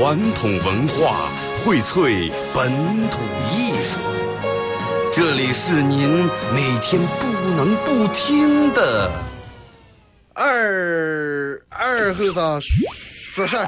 [0.00, 2.70] 传统文化，荟萃本
[3.10, 3.18] 土
[3.50, 3.98] 艺术。
[5.12, 6.08] 这里是您
[6.54, 9.10] 每天不能不听的
[10.34, 13.66] 二二和尚说事儿。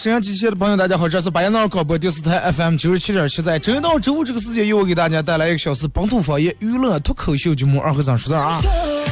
[0.00, 8.62] 沈阳机器的朋友，大家好，这是巴彦淖尔广播电视台 FM 九十七点七，在周一到周五这个时间，由我给大家带来一个小时本土方言娱乐脱口秀节目《二和尚说事儿》啊。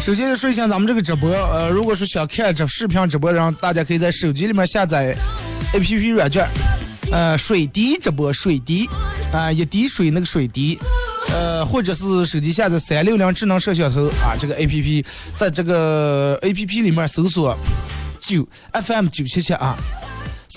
[0.00, 5.16] 首先说一下咱们这个直播，呃，如果是想看这视频直播，然后大家可以在手机里面下载
[5.72, 6.46] APP 软件，
[7.10, 8.88] 呃，水滴直播，水滴
[9.32, 10.78] 啊，一滴水那个水滴，
[11.32, 17.58] 呃，或者是手机下载三六零智能摄像头啊，这个 APP，在这个 APP 里面搜索
[18.20, 19.76] 九 FM 九七七啊。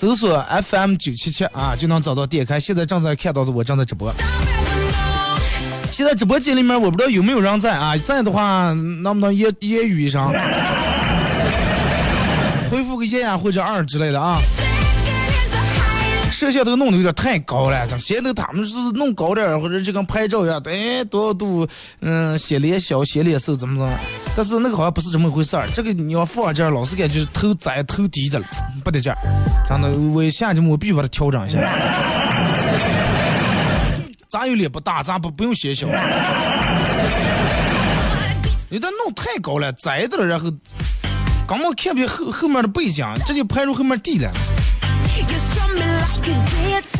[0.00, 2.58] 搜索 FM 九七七啊，就能找到点开。
[2.58, 4.10] 现在正在看到的我正在直播。
[5.92, 10.26] 现在直播间里面我不知道有没有人在啊，在的话能不能也也语一声，
[12.70, 14.38] 回复个一呀或者二之类的啊。
[16.40, 21.68] 摄像头弄的有点太高了，这现在他们是弄高点或者就跟拍照一样，哎多少度，
[22.00, 23.92] 嗯，显脸小显脸瘦怎么怎么，
[24.34, 25.68] 但是那个好像不是这么回事儿。
[25.74, 28.46] 这个你要放这儿，老是感觉头窄头低的了，
[28.82, 29.18] 不得劲儿。
[29.68, 31.58] 真的，我下节目我必须把它调整一下。
[34.30, 35.86] 咱有脸不大，咱不不用显小。
[38.70, 40.50] 你这弄太高了，窄的了，然后
[41.46, 44.30] 根本看不见后后面的背景，这就拍入后面地了。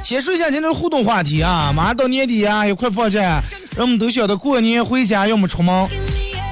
[0.03, 3.41] 先说一下今天的互动话题啊，马上到年底啊，也快放假，
[3.77, 5.89] 人们都晓得过年回家要么出门。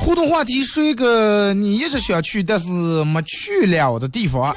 [0.01, 2.69] 互动话题说一个你一直想去但是
[3.05, 4.55] 没去了的地方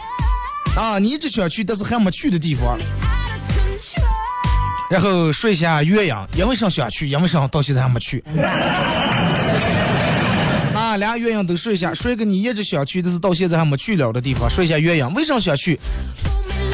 [0.75, 2.77] 啊，你一直想去但是还没去的地方。
[4.89, 8.23] 然后说一下岳阳，因为啥想去，因为啥到现在还没去。
[10.75, 14.49] 啊，俩岳阳都说一下，说一个你一直想去但是到现在还没去了的地方。
[14.49, 15.79] 说一下岳阳，为啥想去？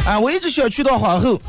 [0.08, 1.40] 啊，我一直想去到皇后，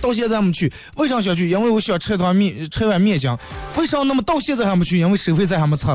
[0.00, 0.72] 到现在没去。
[0.94, 1.50] 为啥想去？
[1.50, 3.38] 因为我想吃汤面，吃碗面香。
[3.76, 4.98] 为啥那么到现在还没去？
[4.98, 5.94] 因为收费站还没拆。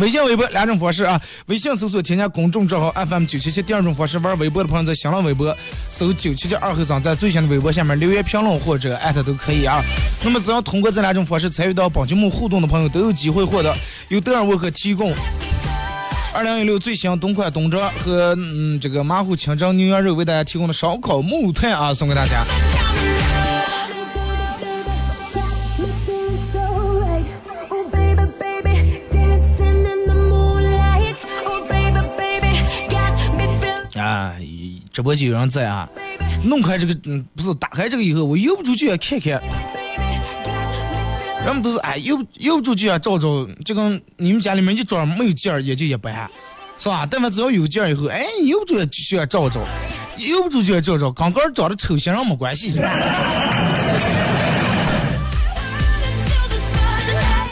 [0.00, 3.62] 微信、微博两种方式啊，微信搜索添加公众账号 FM 九七七。
[3.62, 5.56] 第二种方式，玩微博的朋友在新浪微博
[5.90, 9.80] 搜九七七二后生，在最新的微博下面留言评论或者艾特都可以啊。
[10.24, 13.72] 那么只要通过这两种方式参与到本节目互动的朋友，都有机会获得
[14.08, 15.14] 由德尔沃克提供。
[16.34, 22.44] 二零一六最新冬款冬装和嗯这个马虎清蒸牛羊肉为大家提供的烧烤木炭啊，送给大家。
[34.00, 34.32] 啊，
[34.92, 35.88] 直播间有人在啊，
[36.44, 39.42] 弄开这个嗯不是打开这个以后，我又不出去要看看。
[41.48, 46.28] 人们都是哎，又又出去啊照照，就跟你们家里面一装没有件儿也就一般，
[46.76, 47.08] 是吧？
[47.10, 49.58] 但凡只要有件儿以后，哎，又出去要照照，
[50.18, 52.74] 又不住就要照照，刚刚长得丑型上没关系。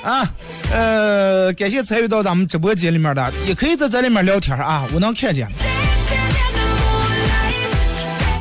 [0.04, 0.30] 啊，
[0.70, 5.48] 呃，感谢参与到咱们直播间里面的，也可以在这里面聊天啊，我能看见。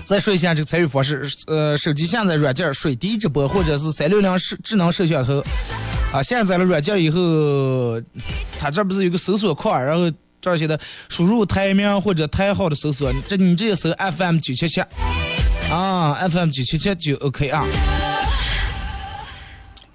[0.06, 5.44] 再说一下这个参与方式，呃，手机下载软件水滴直播，或者是三六零智智能摄像头，
[6.14, 7.20] 啊，下载了软件以后，
[8.60, 10.80] 它这不是有个搜索框，然后这儿写的
[11.10, 14.80] 输入台名或者台号的搜索，这你直接搜 FM 九七七，
[15.72, 17.66] 啊，FM 九七七就 OK 啊。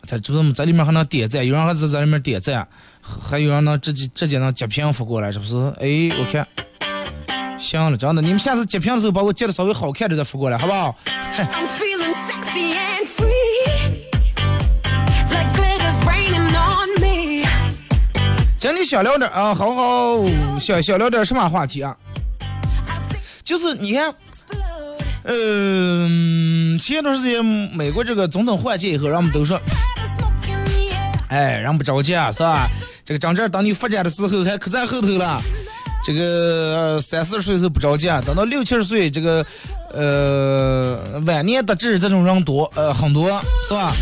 [0.07, 2.67] 在这不在里面还能点赞，有人还在在里面点赞，
[3.01, 5.55] 还有人能直接直接能截屏发过来，是不是？
[5.79, 6.45] 哎，我看。
[7.61, 10.97] 行了，真的，你们下次截屏的时候把我截的稍微好看的再发过来，好不好？
[18.59, 20.25] 今天想聊点啊，好好
[20.59, 21.97] 想想聊点什么话题啊？
[23.45, 24.15] 就是你看，
[25.25, 29.61] 嗯，前一段时间美国这个总统换届以后，人们都说，
[31.29, 32.69] 哎，人不着急啊，是吧？
[33.05, 35.41] 这个政治等你发展的时候还可在后头了。
[36.03, 39.45] 这个三四十岁是不着急啊，等到六七十岁，这个
[39.93, 43.93] 呃晚年得志这种人多，呃很多，是吧？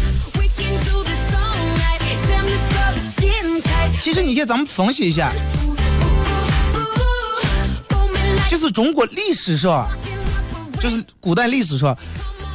[4.01, 5.33] 其实你看，咱们分析一下，
[8.49, 9.87] 就是中国历史上，
[10.81, 11.99] 就是古代历史上，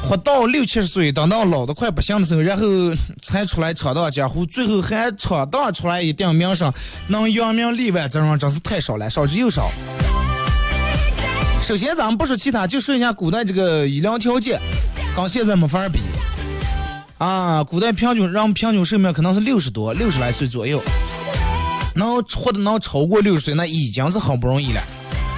[0.07, 2.65] 活到六七十岁，等到老的快不行的时候，然后
[3.21, 6.71] 才出来闯荡江湖，最后还闯荡出来一定名声，
[7.07, 9.71] 能扬名立万这种真是太少了，少之又少。
[11.63, 14.59] 首先，咱们不说其他，就说一下古代这个医疗条件，
[15.15, 15.99] 跟现在没法比。
[17.17, 20.81] 啊，古代平均人平均寿命可能是六十多，六十来岁左右，
[21.95, 24.81] 能活的能超过六十岁，那已经是很不容易了。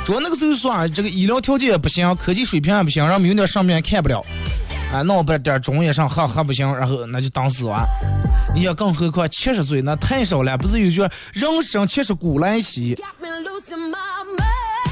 [0.06, 4.24] 主要那个时候说啊，这个医疗条件也不行，科技水平也不行，让们有点上面看不了，
[4.94, 7.84] 啊，闹不点中医上还还不行，然后那就当死亡。
[8.54, 11.02] 你想，更何况七十岁那太少了，不是有句
[11.34, 12.96] “人生七十古来稀”。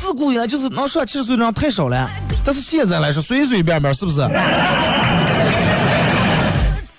[0.02, 2.10] 自古以来就是能说七十岁的人太少了，
[2.44, 4.20] 但是现在来说随随便便是不是？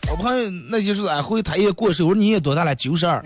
[0.08, 2.72] 我朋友那就是俺后他也过世，我说你也多大了？
[2.76, 3.20] 九十二。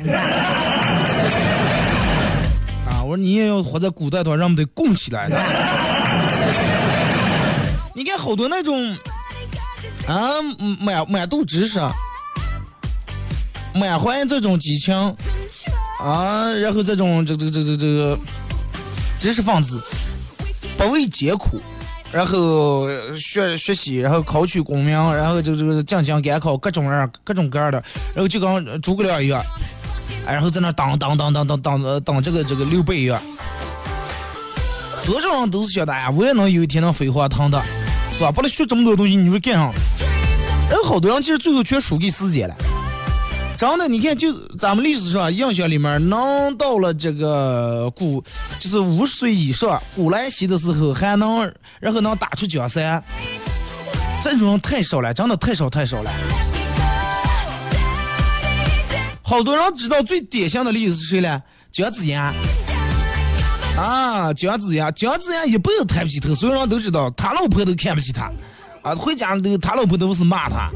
[3.22, 5.36] 你也要活在古代的话，让我们得供起来的。
[7.94, 8.96] 你看好多那种
[10.06, 10.40] 啊
[10.80, 11.78] 满满肚知识、
[13.74, 14.94] 满怀这种激情
[16.00, 18.18] 啊，然后这种这这这这这个。
[19.20, 19.82] 知识分子
[20.76, 21.60] 不畏艰苦，
[22.12, 22.86] 然后
[23.16, 27.82] 学学习，然后考取功名，然后就这个进京赶考，各种样各种各样的，
[28.14, 29.42] 然后就跟诸葛亮一样，
[30.26, 33.20] 然后在那当当当当当当当这个这个刘备一样，
[35.06, 37.62] 多少人都是想的呀，我也能有一天能飞黄腾达，
[38.12, 38.30] 是吧？
[38.30, 39.72] 不能学这么多东西，你说干啥？
[40.70, 42.54] 人好多人其实最后全输给时间了。
[43.56, 48.22] 真的，你看，就咱们历史上印象里面，能到了这个古，
[48.60, 51.50] 就是五十岁以上古来稀的时候，还能
[51.80, 53.02] 然后能打出江山，
[54.22, 56.10] 这种人太少了，真的太少太少了。
[59.28, 61.42] 好多人知道最典型的例子是谁呢？
[61.70, 62.32] 姜子牙。
[63.76, 68.32] 啊，姜子牙，姜子牙一辈子抬不起头，所有人都知道，他老婆都看不起他，
[68.80, 70.70] 啊，回家都他老婆都是骂他。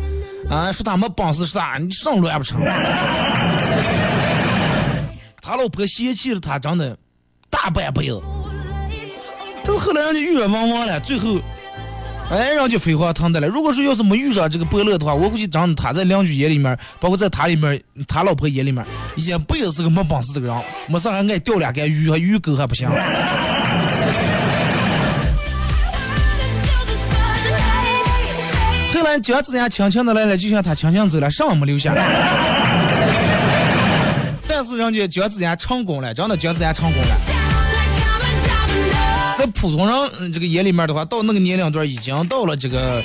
[0.51, 2.61] 啊，说他没本事，说他你上乱不成？
[5.41, 6.95] 他老婆嫌弃了他，长得
[7.49, 8.21] 大半辈子。
[9.65, 11.41] 但是后来人家遇冤枉枉了，最后，
[12.33, 13.47] 哎，人家飞黄腾达了。
[13.47, 18.83] 如果说要是没遇上这个伯乐的话，我估计真的他在邻居眼里面，包括在他里面，他老婆眼里面，
[19.17, 22.89] 一辈子是个没本事的人，没事还爱钓两竿鱼，还鱼钩还不行。
[22.89, 22.95] 后
[29.03, 31.95] 来姜子牙轻轻的来了，就像他轻轻走了，什么没留下。
[34.49, 37.15] 但是人家姜子牙成功了，真的姜子牙成功了。
[39.37, 43.03] 在普通人这个眼里面的话，到那个年龄段已经到了这个，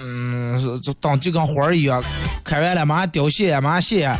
[0.00, 2.02] 嗯，就当就跟花儿一样，
[2.44, 4.10] 开完了马上凋谢，马上谢，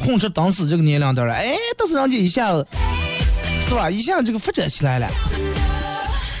[0.00, 1.34] 混吃等死这个年龄段了。
[1.34, 2.66] 哎，但是人家一下子，
[3.68, 3.90] 是吧？
[3.90, 5.08] 一下这个发展起来了，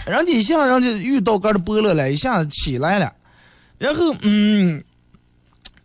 [0.06, 3.12] 人家一下人家遇到个的伯乐了，一下子起来了。
[3.78, 4.82] 然后，嗯，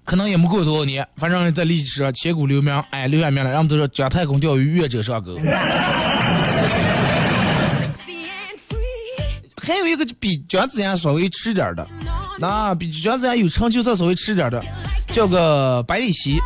[0.03, 3.49] 可能也没过多少年，反正在历史上千古留名，哎，留下名了。
[3.49, 5.37] 人们都说姜太公钓鱼，愿者上钩。
[9.69, 11.87] 还有一个比姜子牙稍微吃点的，
[12.39, 14.59] 那比姜子牙有成就再稍微吃点的，
[15.11, 16.39] 叫个百里奚。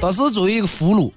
[0.00, 1.12] 当时作为一个俘虏。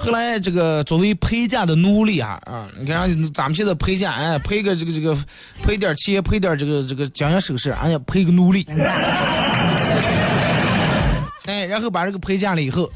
[0.00, 5.14] 后来这个作为陪嫁的奴隶啊啊，你看咱们现在陪嫁，哎，陪个这个这个，
[5.62, 8.64] 赔点钱，赔点这个这个金银首饰，哎呀，陪个奴隶。
[11.44, 12.88] 哎，然后把这个陪嫁了以后，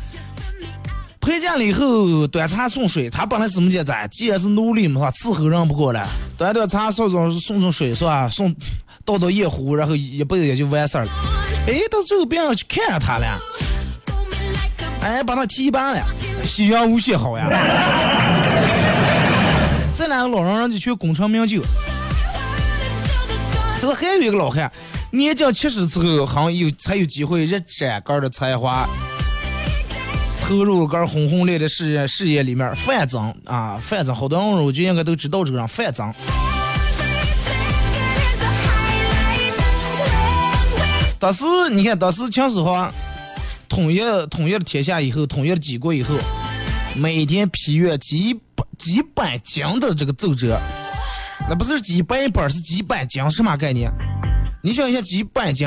[1.22, 6.04] 陪嫁了以后端茶送水，他本来怎么讲咱既然是奴隶嘛，伺候人不过了，
[6.36, 8.28] 端端茶送送送送水是吧？
[8.28, 8.52] 送
[9.04, 11.12] 倒倒夜壶，然后一辈子也就完事儿了。
[11.68, 13.38] 哎，到最后别人去看他了，
[15.00, 16.02] 哎，把他提拔了。
[16.44, 17.48] 夕阳无限好呀！
[19.94, 21.62] 这两个老人人家去功成名就。
[23.80, 24.68] 这个还有一个老汉，
[25.12, 28.88] 年近七十之后，好像有才有机会一展个的才华，
[30.42, 32.74] 投入个轰轰烈烈的事业事业里面。
[32.76, 36.12] 范增啊，范增，好多人我就应该都知道这个人，范增。
[41.18, 42.92] 当时你看，当时秦始皇。
[43.68, 46.14] 统一统一了天下以后，统一了几国以后，
[46.94, 50.60] 每天批阅几百几百斤的这个奏折，
[51.48, 53.90] 那不是几百本，是几百斤，什么概念？
[54.62, 55.66] 你想一下，几百斤，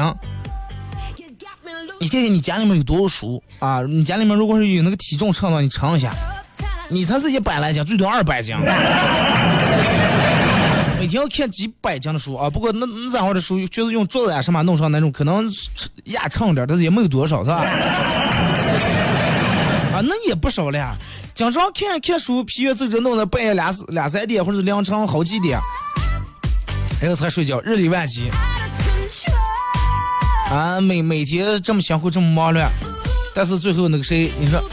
[2.00, 3.82] 你看看你家里面有多少书啊？
[3.88, 6.14] 你家里面如果是有那个体重秤的话，你称一下，
[6.90, 8.56] 你才是一百来斤，最多二百斤。
[10.98, 12.50] 每天要看几百斤的书啊！
[12.50, 15.50] 不过那那咱会的书就是用桌子啊什么弄上那种，可能
[16.06, 17.64] 压秤点，但是也没有多少，是吧？
[19.94, 20.98] 啊，那也不少了。
[21.34, 25.60] 经常看看书，疲倦走着弄到半夜两两三点或者凌晨好几点，
[27.00, 28.30] 然后才睡觉，日理万机。
[30.50, 32.70] 啊，每每天这么辛苦，这么忙乱，
[33.34, 34.64] 但是最后那个谁，你说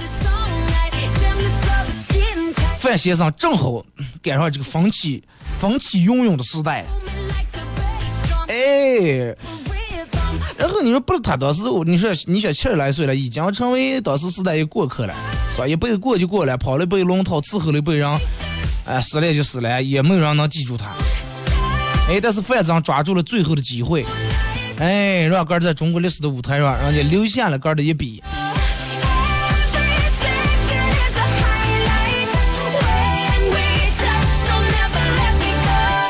[2.79, 3.85] 范先生正好
[4.23, 5.23] 赶上这个风起
[5.59, 6.85] 风起云涌的时代，
[8.49, 9.35] 哎，
[10.59, 15.14] 然后你说不是他当时，你说你说七十来岁了，已经成为当时时代的过客了，
[15.52, 15.67] 是吧？
[15.67, 18.09] 一辈子过就过了，跑了一辈龙套，伺候了一辈人，
[18.85, 20.93] 哎，死了就死了，也没有人能记住他。
[22.09, 24.05] 哎，但是范总抓住了最后的机会。
[24.79, 28.23] 哎，让哥在中国历史的舞台上，然后也留下了哥的一笔。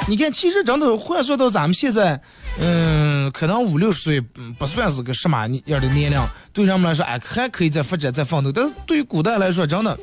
[0.08, 2.20] 你看，其实真的换算到咱们现在，
[2.60, 6.20] 嗯，可能五六十岁不算是个什么样的年龄，
[6.52, 8.52] 对人们来说，哎，还可以再发展、再奋斗。
[8.52, 9.98] 但是对于古代来说，真的。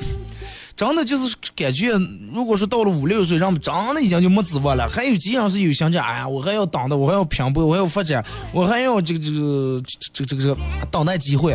[0.79, 1.91] 真的就是感觉，
[2.33, 4.87] 如果说到了五六十岁，人们真的已经就没指望了。
[4.87, 9.83] 还有几样是有想着，哎呀，我还要等的，我还要拼搏，我还要发展，我还要这个这个
[10.13, 10.57] 这个这个这个
[10.89, 11.53] 等待机会，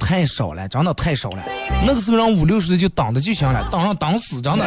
[0.00, 1.44] 太少了，真的太少了。
[1.86, 4.64] 那个时候人五六十岁就等的就行了，等上等死，真的。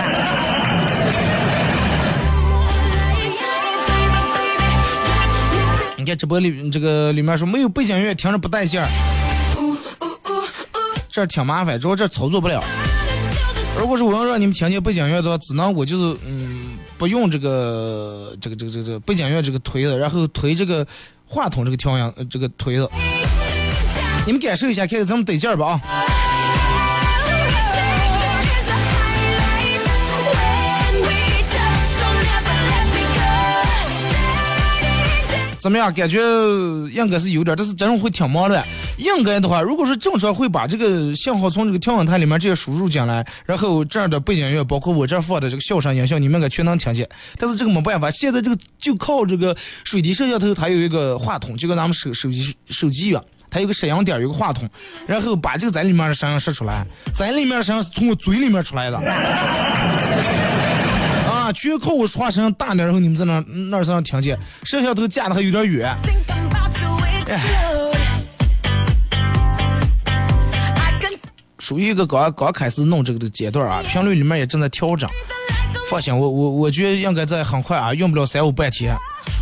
[5.97, 8.87] 你看直播里这个里面说没有背景音乐听着不带劲儿，
[11.09, 12.63] 这挺麻烦，主要这操作不了。
[13.79, 20.85] 如果是我要让你们听见背景乐的话，只能我就是嗯，不用这个这个这个这个背景乐这个推子，然后推这个
[21.25, 22.89] 话筒这个调音这个推子，
[24.25, 25.81] 你们感受一下，看看咱们得劲儿吧啊！
[35.59, 35.93] 怎么样？
[35.93, 36.19] 感觉
[36.91, 38.63] 应该是有点，但是真的会挺忙的。
[38.97, 47.07] 应该的话，如果是正常，会把这个信号从这个调音台里面直接输入进来，然后这样的背景音乐，包括我这放的这个笑声音效，你们应该全能听见。
[47.37, 54.69] 但是这个没办法，现在这个就靠这个水滴摄像头，它有一个话筒，就跟咱们手手机手机一样，它有个摄像点，有个话筒，
[55.05, 58.97] 然后把这个在里面的声音说出来，在里面的声音是从我嘴里面出来的。
[61.53, 64.37] 全靠我说话声音大点，然后你们在那那儿才能听见。
[64.63, 65.95] 摄像头架的还有点远。
[71.59, 75.09] 属于一个刚刚开始弄这个的阶段啊，频率里面也正在调整。
[75.89, 78.95] 放心，我我我觉得应该在很快啊，用不了三五半天，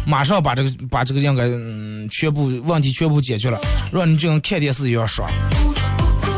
[0.08, 3.60] 马上把这个把这个应该嗯全部问题全部解决了，
[3.92, 5.30] 让你就跟看电视一样爽。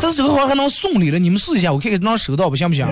[0.00, 2.86] 但是这个好像还能送礼了，你们试一下，我看看能收到不行不行？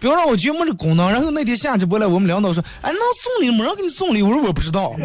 [0.00, 4.94] 不要让我节目这功能，然后那天下直播了，我们领导说，哎，能送礼，没人给你送礼，我说我不知道。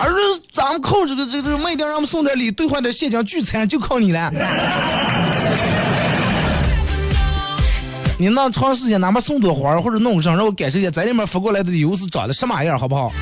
[0.00, 0.14] 而是
[0.52, 4.32] 咱们靠这个这个卖点，让我们送点礼，兑换点现金聚餐，就靠你了。
[8.18, 13.12] 你那长时间哪怕送朵花或者弄个啥，让我感受一下，在里面发过来的礼物是长得什么样，好不好？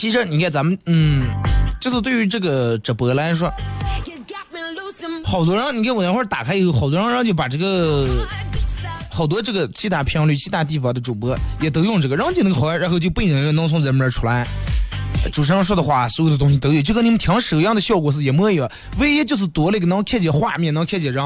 [0.00, 1.28] 其实你看咱们，嗯，
[1.78, 3.52] 就是对于这个直播来说，
[5.22, 8.08] 好多人，你看我那会儿打开以后，好多人人就把这个，
[9.10, 14.46] 好多这个其他频率、其他地方的主播也都用这个，人家那个好，然后就背景音能从这面出来，
[15.30, 18.66] 主持人说的话，所有的东西都有，就跟你们听手一样的效果是一模一样，
[18.98, 21.22] 唯一就是多了一个能看见画面，能看见人。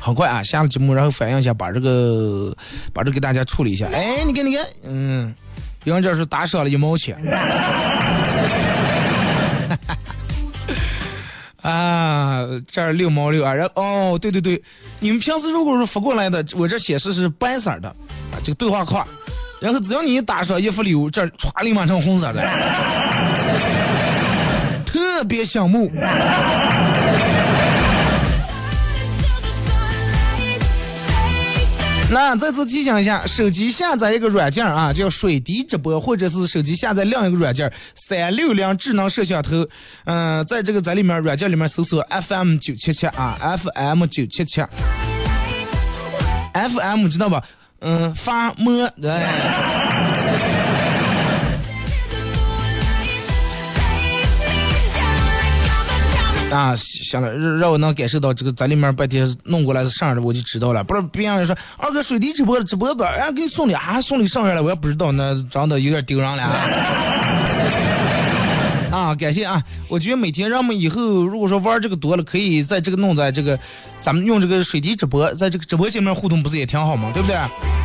[0.00, 2.52] 很快啊，下了节目然后反映一下，把这个
[2.92, 3.86] 把这给大家处理一下。
[3.92, 5.32] 哎，你看你看，嗯。
[5.84, 7.16] 有人这是打赏了一毛钱，
[11.62, 14.62] 啊，这儿六毛六啊，然哦，对对对，
[15.00, 19.06] 你们平时如果是发过来的，我这显示是白色的，啊，这个对话框，
[19.60, 22.42] 然后只要你一打赏一发礼物，这歘立马成红色的，
[24.84, 25.90] 特别醒目。
[32.10, 39.66] 那再次提醒一下，手机下载一个软件啊，叫水滴直播，或者是手机下载另一个软件三六零智能摄像头。
[40.04, 44.62] 嗯，在这个在里面软件里面搜索 FM 九七七啊，FM 九七七
[46.54, 47.44] ，FM 知道吧？
[47.80, 49.10] 嗯，发么对。
[56.50, 60.82] 啊，行了，让让我能感受到这个在里面半天弄过来是啥的，我就知道了。
[60.82, 66.54] 不是别人说二哥水滴直播直播吧，人家给你送礼啊，送礼上来了，我也不知道，那长得有点丢人了啊。
[68.90, 69.62] 啊，感谢啊！
[69.88, 73.58] 我觉得每天让我们以后如果说玩这个多了，可以在这个弄在这个，
[74.00, 77.10] 咱们用这个水滴直播，在这个直播间里面互动，不是也挺好吗？
[77.12, 77.36] 对不对？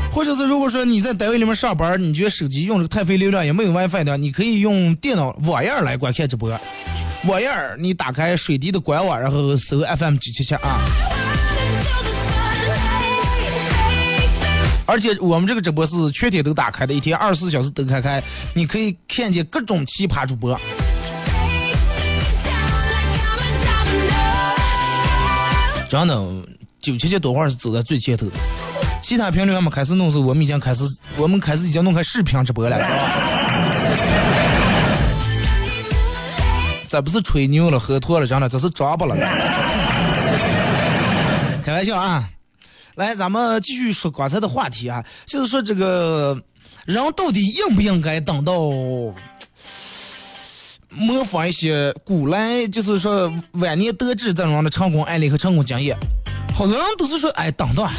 [0.10, 6.58] 或者是如果说你在单位里面上班，你觉得手机用这个太费流量，也没有 WiFi 的，你可以用电脑网页来观看直播。
[7.26, 7.50] 网页
[7.80, 10.82] 你打开水滴的官网，然后搜 FM 九七七啊。
[14.86, 18.22] 而且我们这个直播是全天都打开的，一天二十四小时都开开，
[18.54, 20.60] 你可以看见各种奇葩主播。
[25.88, 26.14] 真的，
[26.82, 28.28] 九七七多会儿是走在最前头。
[29.02, 30.84] 其他评论还没开始弄时，我们已经开始，
[31.16, 32.78] 我们开始已经弄开视频直播了。
[36.94, 39.16] 这不是吹牛了，喝多了，真的，这是抓不了。
[41.66, 42.30] 开玩笑啊！
[42.94, 46.40] 来，咱们继续说刚才的话题啊，就是说这个
[46.86, 48.54] 人到底应不应该等到？
[50.90, 55.98] 模仿一些古来，就是说晚年得志这种的成功案例和成功经验，
[56.54, 57.90] 好多人都是说，哎，等等，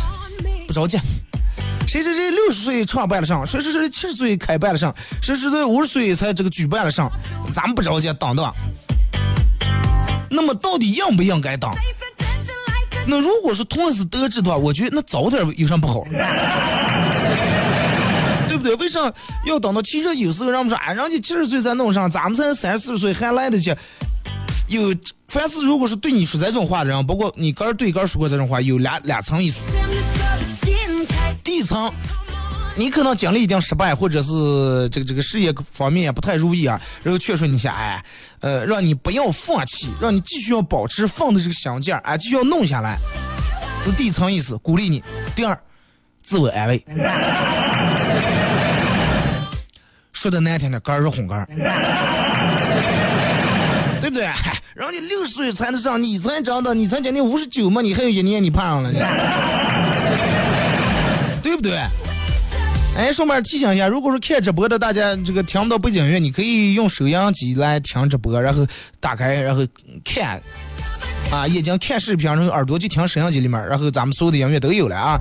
[0.68, 0.96] 不着急。
[1.86, 7.10] 谁谁谁六十岁创办了上，谁谁谁七十岁开办了上，谁谁谁五十岁才这个举办了上，
[7.54, 8.52] 咱们不着急，等等。
[10.30, 11.70] 那么到底应不应该等？
[13.06, 16.02] 那如果说同样是得志的话，我觉得那早点有啥不好？
[18.48, 18.74] 对不对？
[18.76, 18.98] 为啥
[19.46, 19.82] 要等到？
[19.82, 23.74] 其实有时候人们说，哎，人家七十岁才弄上，咱们才三十四岁还来得及。
[24.68, 24.94] 有，
[25.28, 29.62] 凡是如果是对你说这种话的人，包括你哥对哥说过这种话，有两两层意思。
[31.54, 31.88] 第一层，
[32.74, 38.04] 你可能经历一定失败，或者是这个这个事业方面也不太如意啊，然后劝说你下，哎，
[38.40, 42.98] 呃，让你不要放弃，让你继续要保持放的这个想劲儿，哎，继续要弄下来。
[43.84, 45.00] 是第一层意思，鼓励你。
[45.36, 45.56] 第二，
[46.24, 46.84] 自我安慰。
[50.12, 51.46] 说的难听点，肝儿是红肝儿，
[54.00, 54.24] 对不对？
[54.74, 58.98] 人家六十岁才能上，你才长到，你才今年五十九嘛，你还有一年你胖上了呢，
[61.54, 61.78] 对不对？
[62.96, 68.66] 哎，顺便提醒一下，如果说看直播的大家这个听不到背景音乐，你可以用收音机来听直播，然后
[68.98, 69.64] 打开，然后
[70.04, 70.40] 看，
[71.30, 75.20] 啊，眼睛看视频，然后耳朵就听收音机里面，然后咱们所有的音乐都有了啊。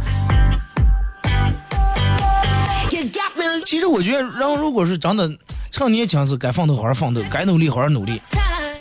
[3.65, 5.32] 其实我觉得，人如果是真的
[5.72, 8.19] 趁年轻时该奋斗好好奋斗，该努力好好努力。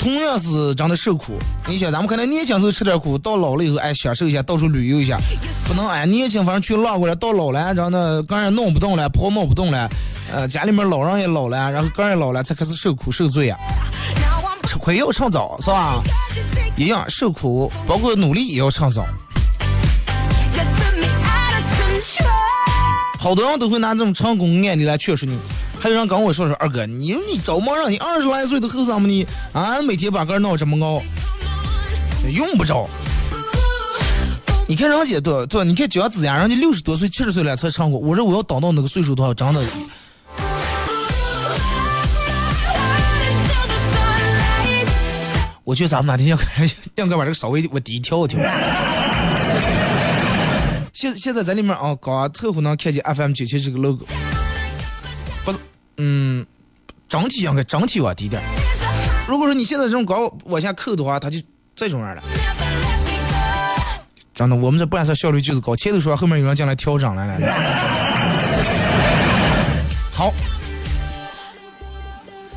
[0.02, 1.38] 同样是真的受苦，
[1.68, 5.16] 你想咱们可能年轻时候吃点苦，到老了以后哎享受一下，到处旅游一下，
[5.68, 9.88] 不能哎年轻反正去浪过来，到老了真的个人弄不动了，跑弄不动了，
[10.32, 13.56] 呃家里面老人也老了，然后个人老了才开始受苦受罪啊。
[14.66, 16.02] 吃亏要趁早是吧？
[16.76, 19.06] 一样受苦，包括努力也要趁早。
[23.20, 25.38] 好多人都会拿这种成功案例来劝说你，
[25.82, 31.02] 还有人跟我说说二哥，你你着忙让你二十来岁的后生么你啊，每天把个闹这么高，
[32.30, 32.88] 用不着。
[34.68, 39.60] 你看人家对对，你看姜子牙，人家六十多岁、七十岁了才唱过，我说我要等到那个岁数的话，真的。
[45.64, 46.64] 我觉得咱们哪天要该
[47.02, 48.38] 应该把这个稍微往低调一调。
[50.92, 54.06] 现现在在里面啊，刚凑合能看见 FM 九七这个 logo，
[56.04, 56.44] 嗯，
[57.08, 58.42] 整体应该整体往低点。
[59.28, 61.38] 如果说你现在这种高往下扣的话，它就
[61.76, 62.22] 这种样了。
[64.34, 65.76] 真的，我们这办事效率就是高。
[65.76, 67.46] 前头说后面有人进来调整来了。
[70.12, 70.32] 好，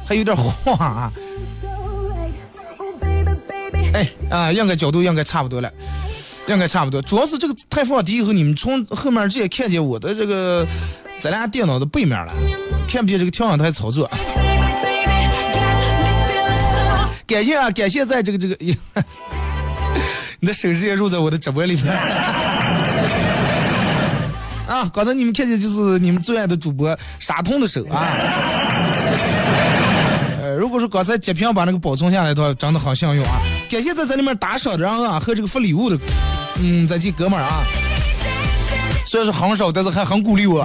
[0.07, 1.13] 还有点晃啊。
[3.93, 5.71] 哎啊，应该角度应该差不多了。
[6.47, 10.65] 应该差不多，主要是这个太放低以后，你们从后面直接看见我的这个
[11.19, 12.33] 咱俩电脑的背面了，
[12.87, 14.09] 看不见这个调音台操作。
[17.27, 18.55] 感谢啊，感谢在这个这个，
[20.39, 21.87] 你的手直接入在我的直播里面。
[24.67, 28.05] 啊，刚才你们看见就是你们最爱的主播傻通的手啊。
[30.41, 33.39] 呃，如果说刚才截屏把那个保存下来的话，真的好幸运啊。
[33.69, 35.97] 感谢在这里面打赏的然后啊，和这个发礼物的，
[36.61, 37.63] 嗯，咱这哥们儿啊，
[39.05, 40.63] 虽然说很少，但是还很鼓励我。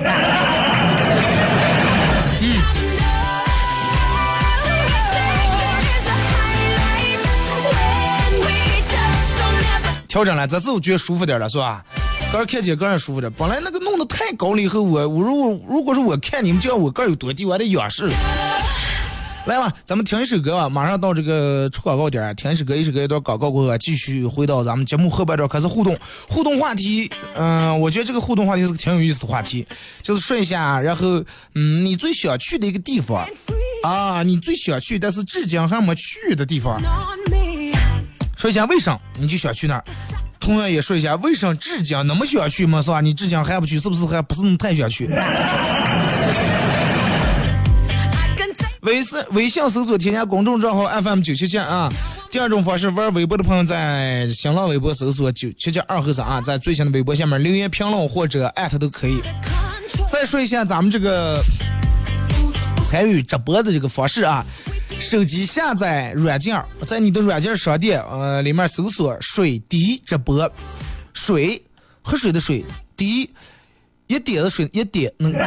[10.11, 11.85] 调整了，这次我觉得舒服点了，是吧？
[12.33, 13.33] 个人看起个人舒服点。
[13.39, 18.11] 本来那个弄得太高了以后，我我如果如果是我看你们，叫我个有多低，我还得仰视。
[19.47, 25.97] 来吧，咱们听一首歌吧，马上到这个出广告点，听一首歌，一首歌一段广告过后，继续回到咱们节目后半段开始互动。
[26.29, 29.65] 互动话题，嗯、我觉得这个互动话题是个挺有意思的话题，
[30.03, 33.25] 就是说一下，然后，嗯，你最想去的一个地方
[33.85, 36.81] 啊，你最想去但是至今还没去的地方，
[38.41, 39.85] 说一下为啥你就想去那儿。
[40.41, 43.03] 同样也说一下，为啥至今那么想去嘛，是吧？
[43.03, 45.11] 你至今还不去，是不是还不是太想去？
[48.81, 51.91] 微信微信搜索添加公众账号 FM 九七七啊。
[52.31, 59.21] 第二种方式，玩微博的朋友在新浪微博搜索九七七二和三啊，在最新的微博下面留言评论或者艾特都可以。
[60.09, 61.43] 再说一下咱们这个
[62.89, 64.43] 参与直播的这个方式啊，
[65.01, 70.49] 手机下载软件，在你的软件商店呃里面搜索“水滴直播”，
[71.13, 71.61] 水
[72.03, 72.65] 喝水的水，
[72.97, 73.29] 滴
[74.07, 75.33] 一点的水一点能。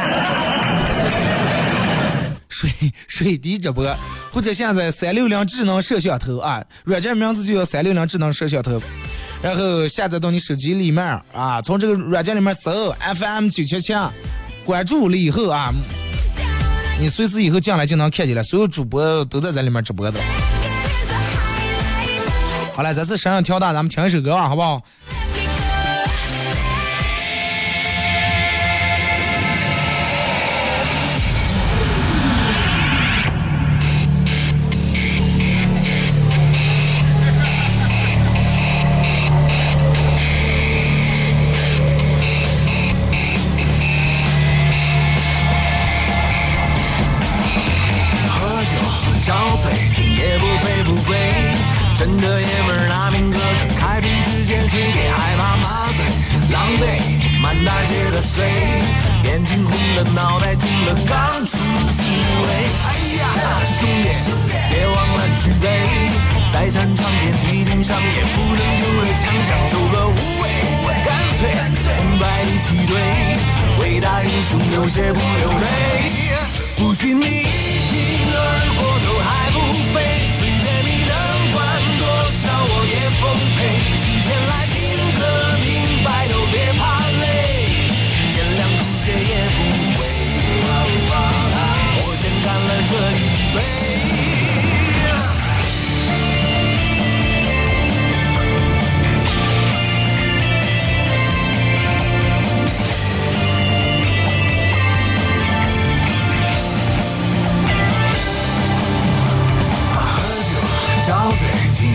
[2.48, 2.70] 水
[3.08, 3.84] 水滴直播，
[4.32, 8.80] 或者下载三六零智能摄像头啊，软件名字就叫三六零智能摄像头，
[9.42, 13.92] 然后下载到你手机里面啊，从这个软件里面搜 FM 九七七，
[14.64, 15.72] 关注了以后啊，
[17.04, 20.18] 你随时以后进来就能看见了，所有主播都在这里面直播的。
[22.74, 24.80] 好了，咱是声音调大，咱们听一首歌吧，好不好？
[58.24, 58.44] 大街的水，
[59.24, 61.58] 眼睛红了，脑袋秃了，刚出滋
[62.42, 62.48] 味。
[62.86, 63.22] 哎呀，
[63.78, 64.08] 兄弟，
[64.70, 65.66] 别忘了举杯，
[66.52, 70.44] 再战场遍地平上也不能丢了枪，讲究个无畏，
[71.04, 71.08] 干
[71.38, 71.40] 脆
[71.96, 72.94] 红白一起对，
[73.80, 75.64] 伟大英雄流血不流泪，
[76.76, 78.40] 不许你一铤而
[78.80, 78.93] 过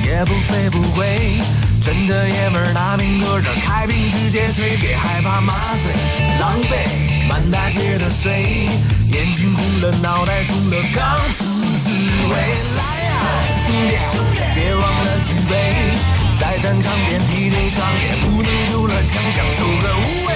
[0.10, 1.40] 也不醉不归。
[1.80, 5.54] 真的爷们儿拿命搁这，开瓶直接吹，别害怕麻
[5.86, 5.94] 醉，
[6.42, 6.74] 狼狈，
[7.30, 8.68] 满大街的水，
[9.14, 11.06] 眼睛红了，脑袋肿了，刚
[11.38, 12.34] 出滋味。
[12.76, 13.14] 来呀，
[13.62, 15.54] 兄弟，别忘了举杯，
[16.42, 20.34] 在战场遍体鳞伤，也不能丢了强将，抽个无畏，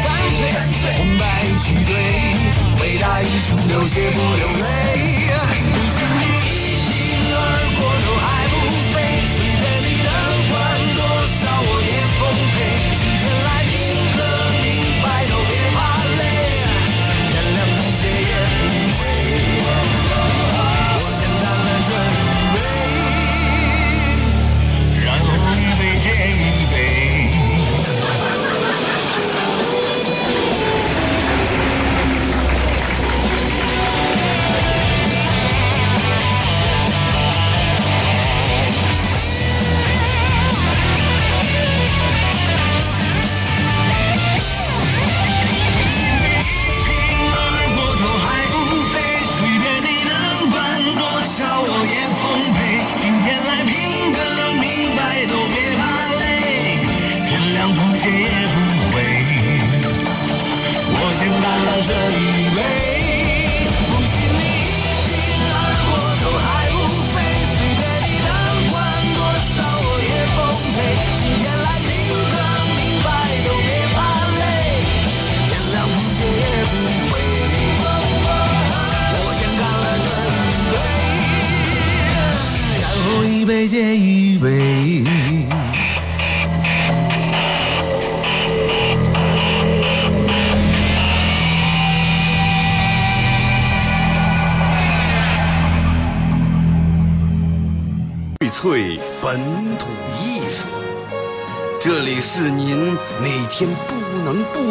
[0.00, 1.92] 干脆干脆红白一起对，
[2.80, 5.19] 伟大英雄流血不流泪。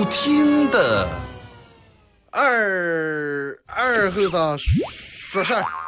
[0.10, 1.08] 听的
[2.32, 5.79] 二二后生说事儿。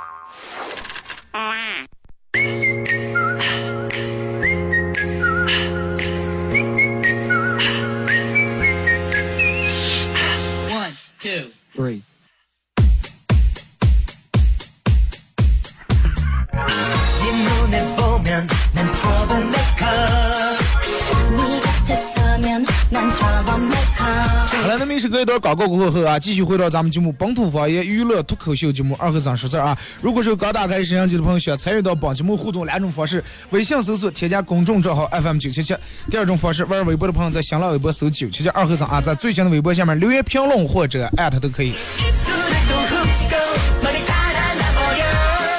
[25.02, 29.76] 是隔一段广告过后啊，继续回到咱们节目本土方言娱乐脱口秀节目二和尚说事啊。
[30.00, 35.74] 如果是刚打开摄像机的朋友，想参与到本节目互动两种方式：微信搜索添加公众账号 FM 九七七；
[36.12, 41.74] 第二种方式，玩微博的朋友在新浪微博搜九七七二和尚啊，在最新的微博下面留言评论或者艾特都可以。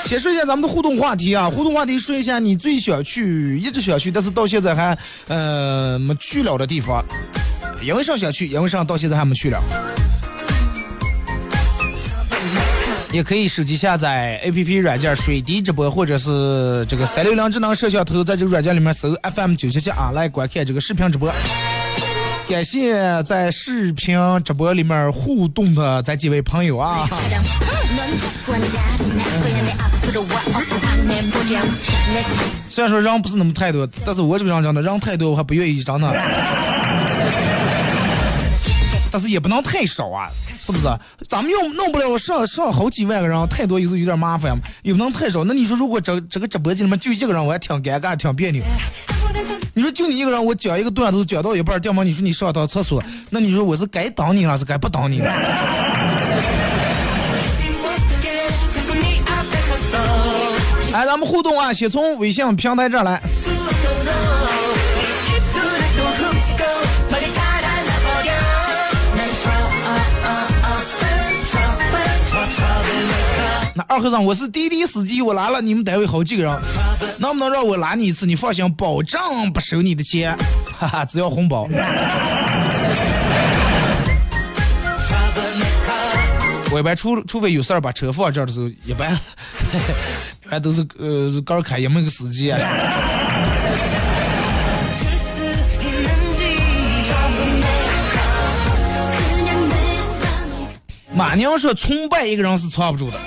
[0.05, 7.03] 先说一下咱们的互动话题啊，互动话题说一下你最想去，一直想去，但是到现在还呃没去了的地方，
[7.83, 9.61] 因为啥想去，因为啥到现在还没去了。
[13.13, 21.31] 也可以手机下载 APP 软件水滴直播，或者是这个三六零智能摄像头，在这个软件里面搜 FM 九七七啊，来观看这个视频直播。
[22.49, 27.07] 感谢在视频直播里面互动的咱几位朋友啊。
[32.69, 36.11] 虽然说人不是那么太多，但是我这个人真的人太多我还不愿意真的。
[39.13, 40.27] 但是也不能太少啊，
[40.59, 40.85] 是不是？
[41.29, 45.45] 咱们又弄不了上上好几万个人，太多有时候有点麻烦，也不能太少。
[45.45, 48.65] 那你说如果这这个直播间里面就一个人，我还挺尴尬，挺别扭。
[49.75, 55.31] 你说就你一个人，我讲一个段子讲到一半，掉毛你说你上趟厕所，那你说我是该等你还是该不等你呢？
[60.93, 63.23] 哎，咱们互动啊，先从微信平台这儿来。
[73.93, 76.59] 二和尚，我是滴滴司机，我拉了你们单位好几个人，
[77.19, 78.25] 能不能让我拉你一次？
[78.25, 79.21] 你放心，保证
[79.53, 80.35] 不收你的钱，
[80.79, 81.69] 哈哈，只要红包。
[86.71, 89.13] 我一般除除非有事儿把车放这儿的时候，一般
[90.47, 92.59] 一般都是呃刚开，也没个司机啊。
[101.15, 103.19] 马娘说崇拜一个人是藏不住的，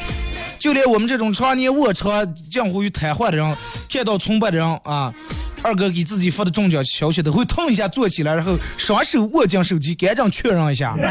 [0.65, 3.55] 就连我们这种常年卧床、近乎于瘫痪的人，
[3.87, 5.13] 看到崇拜的人啊，
[5.61, 10.95] 二哥给自己发的中奖消息都会腾一下坐起来，然后双手握紧手机，赶紧确认一下。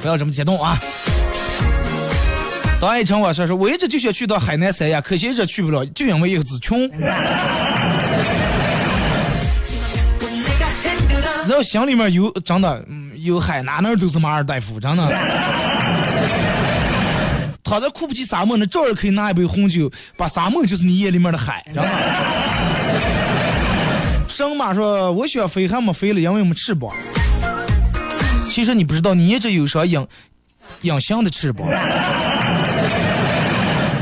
[0.00, 0.78] 不要这么激动啊！
[2.80, 6.88] 当一成我说说，我一直就想去到海南三亚，可惜一直去不了，就因为一个字穷。
[11.58, 12.84] 要心里面有真的
[13.16, 15.02] 有海，哪哪都是马尔代夫，真的。
[17.64, 21.82] 躺在库布齐沙漠呢，照样可以拿一杯红酒，把沙漠就是你眼里面的海，真的。
[24.28, 26.94] 神马说：“我想飞还没飞了，因为没翅膀。”
[28.48, 30.06] 其实你不知道，你一直有双隐
[30.82, 31.68] 隐形的翅膀，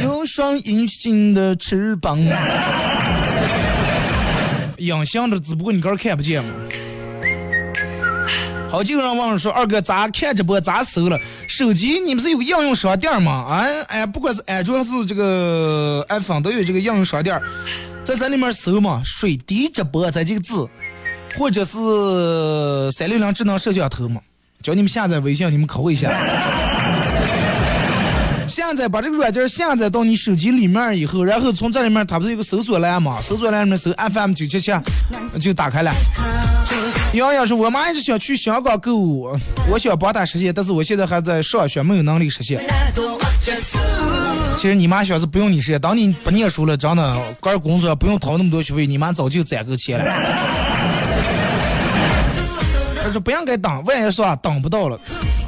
[0.03, 2.19] 有双隐形的翅膀，
[4.77, 6.53] 隐形的只不过你个儿看不见嘛。
[8.77, 11.19] 好几个人问说：“二哥咋看直播咋搜了？
[11.49, 13.33] 手机你们是有应用商店吗？
[13.33, 17.41] 啊哎，不管是安卓还是这个 iPhone 都有这个应用商店，
[18.05, 20.69] 在咱里面搜嘛，水滴直播这几个字，
[21.39, 24.21] 或者是三六零智能摄像头嘛。”
[24.63, 26.13] 叫你们下载微信，你们扣一下。
[28.47, 33.23] 下载把这个软件下载到你手机里面以后，然后从这里面，它不是有个搜索栏嘛？
[33.23, 34.71] 搜索栏里面搜 FM 九七七，
[35.41, 35.91] 就打开了。
[37.13, 39.35] 洋洋说：“我妈一直想去香港购物，
[39.71, 42.61] 我想帮她实现，但是我现在还在上学，没有能力实现。”
[44.57, 50.05] 其实你妈想是不用你实现，当你不念书了，真的，干工作不用掏那么多学费，你妈早就攒够钱了。
[53.03, 54.99] 他说不应该等，万一说等不到了，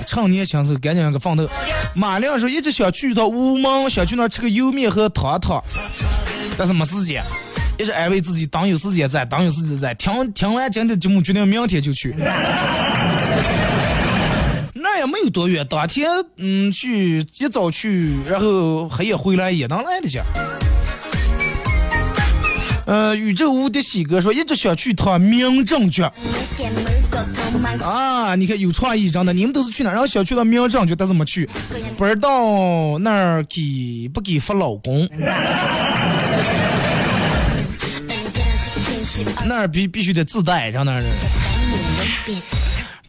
[0.06, 1.48] 趁年轻时候赶紧个奋斗。
[1.94, 5.60] 马亮说一直想去一趟乌蒙，想去那儿吃个油面和汤汤，
[6.56, 7.22] 但是没时间，
[7.78, 9.94] 一直安慰自己等有时间再，等有时间再。
[9.94, 12.12] 听听完今天的节目，决定明天就去。
[14.74, 20.18] 那也没有多远，当天嗯去一早去，然后黑夜回来也能来得及。
[22.86, 26.02] 呃，宇宙无敌喜哥说一直想去趟民政局。
[27.82, 29.90] 啊，你看有创意，真的，你们都是去哪？
[29.90, 31.48] 然后想去到民政局，但是没去，
[31.96, 35.08] 不知道那儿给不给发老公？
[39.48, 41.02] 那儿必必须得自带，上那儿。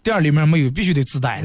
[0.01, 1.41] 店里面没有，必须得自带。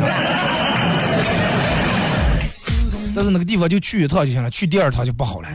[3.14, 5.48] 但是那个地方就去一趟就行了，去第二趟就不好了。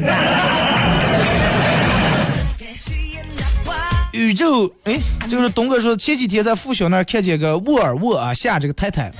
[4.12, 4.99] 宇宙，哎，
[5.30, 9.12] 就是东哥说前几天在附小那儿看见个沃尔沃啊下这个太太，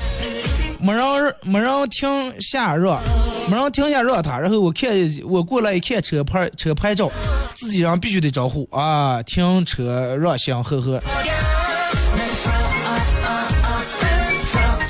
[0.82, 2.10] 没人没人停
[2.42, 3.02] 下让，
[3.50, 4.90] 没人停下让他，然后我看
[5.28, 7.12] 我过来一看车牌车牌照，
[7.54, 11.02] 自己人必须得招呼啊，停车让行，呵呵。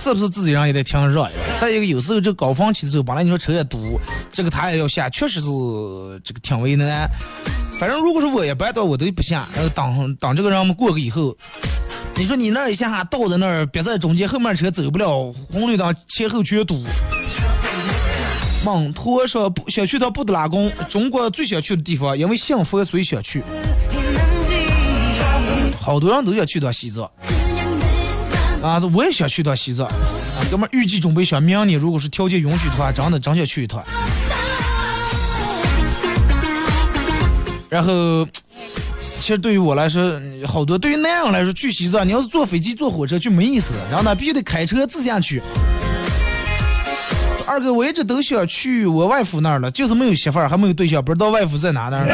[0.01, 1.31] 是不是自己人也得挺热呀？
[1.59, 3.99] 再一个，有时候这高峰期的时候，本来你说车也堵，
[4.31, 5.47] 这个他也要下，确实是
[6.23, 7.07] 这个挺为难。
[7.79, 11.35] 反正如果是我一般到我都不下，然后等等这个人们过个以后，
[12.15, 16.83] 你说你那一下倒在那儿，别在中间，后面车走不了，红绿灯前后全堵。
[18.65, 23.41] 蒙托说不想去到布达拉宫，中国最想去的地方，因为幸福所以想去。
[25.79, 27.09] 好多人都想去到西藏，
[28.61, 29.87] 啊，我也想去到西藏。
[29.87, 33.81] 啊，哥们预计准备想明年，如果是条件允许的话，真的真想去一趟。
[37.69, 38.27] 然后，
[39.19, 45.41] 其实对于我来说，好多对于男人来说去西藏，你要是坐飞机、坐火车就没意思，然后呢，必须得开车自驾去。
[47.45, 52.05] 二哥，我一直都想去我外父那儿了，就是没有媳妇儿，还没有对象，不知道外父在哪呢。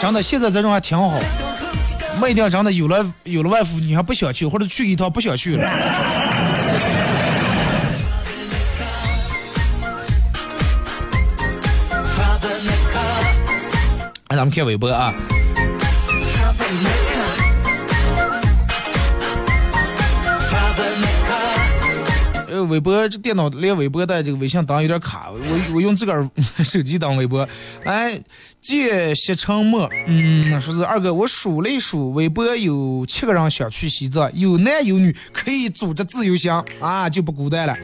[0.00, 1.18] 真的，现在这种还挺好，
[2.20, 6.21] 没一定真的有了有了外父，你还不想去，或者去一趟不想去了。
[14.42, 15.14] 咱们看微博啊。
[22.48, 26.28] 呃，微博这电脑连微博带这个微信当有点卡，我我用自个儿
[26.64, 27.48] 手机当微博。
[27.84, 28.20] 哎，
[28.62, 37.76] 借西沉默，嗯，说是二哥，我数了一数，微博有七个人想去西藏，有男有女，可以组织自由行啊，就不孤单了。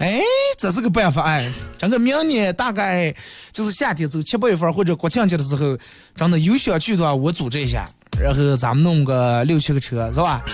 [0.00, 0.20] 哎，
[0.58, 3.14] 这是个办法哎，整个明年大概
[3.52, 5.78] 就是夏天走七八月份或者国庆节的时候，
[6.14, 7.88] 真的有想去的话，我组织一下，
[8.20, 10.44] 然后咱们弄个六七个车，是吧？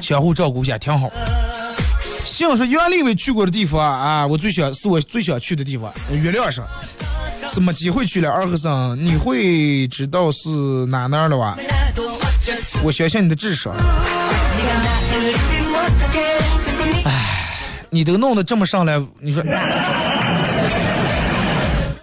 [0.00, 1.10] 相互照顾一下，挺好。
[2.24, 6.66] 像是袁立伟去过的地方啊，我最想是我最想去的地方，月亮上
[7.52, 8.30] 是没机会去了。
[8.30, 10.48] 二和尚，你会知道是
[10.86, 11.56] 哪哪了吧？
[12.82, 13.74] 我相信你的智商。
[17.04, 17.50] 唉，
[17.90, 19.42] 你都弄得这么上来，你说。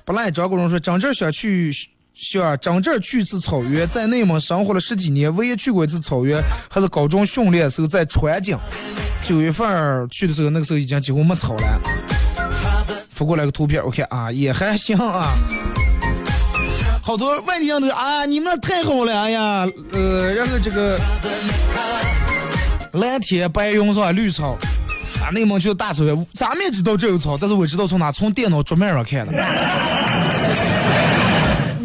[0.05, 1.71] 本来张国荣说，张这想去。
[2.13, 8.55] 想真正去一次草原，在内蒙生活了十几年，唯一去过一次草原，还是高中训练时候在川井。
[9.23, 11.81] 九月份去的时候，那个时候已经几乎没草了。
[13.09, 15.31] 发过来个图片，我看啊，也还行啊。
[17.03, 20.99] 好多外地人都啊，你们那太好了，哎呀，呃，然后这个
[22.93, 24.11] 蓝天白云是吧？
[24.11, 24.57] 绿草
[25.21, 28.11] 啊，内蒙去大草原，咱们也知道这有草，但是我知道从哪？
[28.11, 29.33] 从电脑桌面上看的。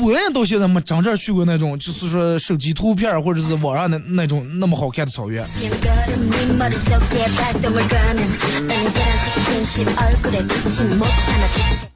[0.06, 5.44] 我也到现在没真正去过那种，就是说手机图片或者是网上的那种那么好看的草原。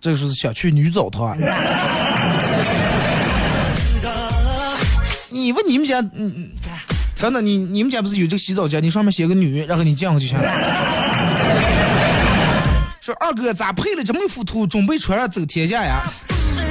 [0.00, 1.38] 这是想去女澡堂。
[5.30, 6.48] 你问你们家，嗯，
[7.14, 8.82] 真的，你你们家不是有这个洗澡间？
[8.82, 10.44] 你上面写个女，然后你这样就行了。
[13.00, 16.02] 说二哥咋配了这么一幅图，准备穿上走天下呀？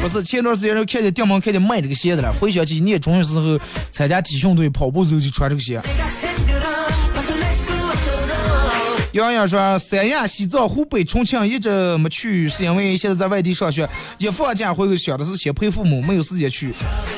[0.01, 3.59] 不是前段时间就看见店门看见卖这个鞋子了，回想起念中学时候
[3.91, 5.81] 参加体训队跑步时候就穿这个鞋。
[9.11, 16.71] 洋洋说三亚、西藏、湖北、重庆一直没去，是因为现在在外地上学，一放假回去想的是先陪父母，没有时间去，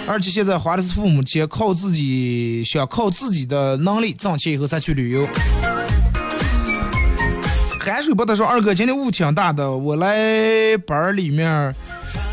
[0.07, 5.27] 而且现在花的是父母钱，靠自己想靠自己的能力挣钱以后再去旅游。
[7.79, 11.75] 海水不得说二哥今天雾挺大的，我来班里面。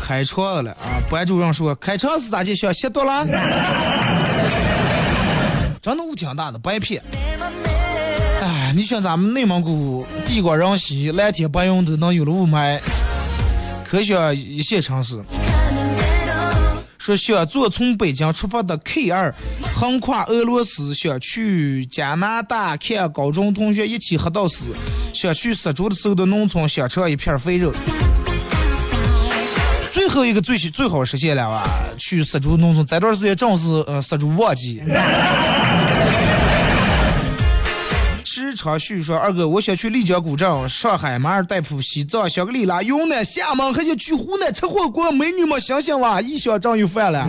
[0.09, 0.97] 开窗了啊！
[1.07, 2.55] 班主任说开窗是咋就？
[2.55, 3.23] 想吸毒了？
[5.79, 6.99] 真的雾挺大的，白片。
[8.41, 12.79] 哎，你像咱们内蒙古地广人稀，蓝天白云都能有了雾霾，
[13.85, 15.23] 可想一线城市。
[16.97, 19.31] 说想坐从北京出发的 K 二，
[19.75, 24.75] 横跨俄罗斯，想去加拿大看高中同学一起喝到死，
[25.13, 27.71] 想去杀猪的时候的农村，想尝一片肥肉。
[30.09, 31.63] 最后一个最最好实现了哇？
[31.95, 34.81] 去杀猪农村，这段时间正是呃杀猪旺季。
[38.25, 47.27] 时常叙说二哥，我想去丽江古镇、上海马尔代夫、西藏、香格里拉、云南、厦门，还想去湖南吃火锅，美女们想想哇，一想账又翻了。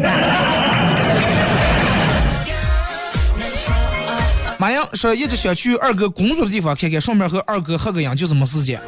[4.58, 8.80] 马阳说一直想去二哥工作的地方看看，顺便和二哥合个影，就是没时间。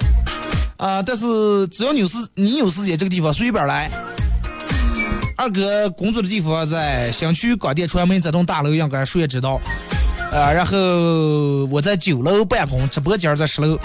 [0.77, 1.03] 啊！
[1.03, 3.91] 但是只要你有时，你有时间，这个地方随便来。
[5.37, 9.61] 二哥工作的地方在新区广电传媒这栋大楼，应该谁也知道。
[10.31, 10.77] 啊，然后
[11.67, 13.79] 我在九楼办公，直播间在十楼。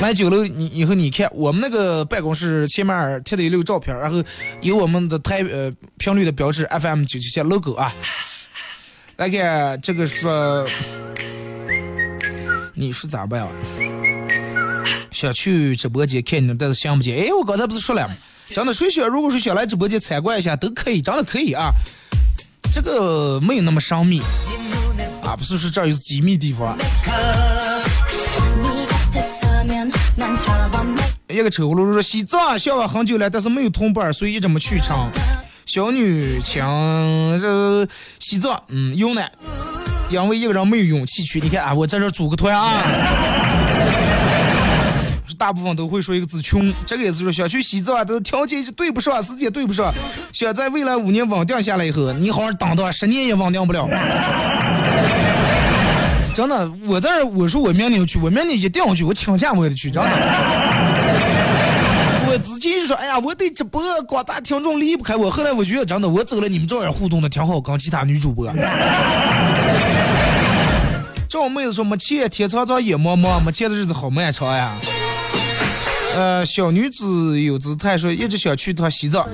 [0.00, 4.22] 来九楼，你以后你看我们那个办公室前面贴的一溜照片，然后
[4.60, 7.92] 有我们的台呃频率的标志 FM 九七七 logo 啊。
[9.16, 10.64] 来看这个说，
[12.74, 13.48] 你是咋办啊？
[15.10, 17.16] 想去直播间看你们，但是想不见。
[17.18, 18.14] 哎，我刚才不是说了吗？
[18.54, 21.70] 真的，谁想如果说想来直播间参观一下，都可以，真的可以啊。
[22.72, 24.20] 这个没有那么神秘
[25.22, 26.76] 啊，不是说这儿有机密地方。
[31.28, 35.10] 一个车葫芦说西藏想了很久了，但是没有同伴，所以一直没去成。
[35.66, 36.62] 小女情
[37.40, 37.86] 这
[38.18, 39.22] 西藏，嗯，用呢，
[40.10, 41.38] 因为一个人没有勇气去。
[41.40, 42.82] 你看啊，我在这组个团啊，
[45.38, 46.70] 大部分都会说一个字穷。
[46.84, 49.94] 这个也是说想去西藏，但是条件对不上，时间对不上。
[50.32, 53.88] 想在未来五年稳定下来以后，你好好等等，十年也稳定不了。
[56.34, 60.10] 真的，我在这我说我明年要去，我明年一定要去，我请假我也得去，真的。
[62.30, 65.30] 我直接就说，哎呀，我对直播广大听众离不开我。
[65.30, 68.52] 后来我觉得，真的，我走了，你们这样互动的挺好，跟其他女主播。
[71.28, 74.76] 这妹子说没钱，天苍苍，野茫茫，没钱的日子好漫长呀。
[76.18, 79.24] 呃，小女子有姿态说，一直想去趟西藏，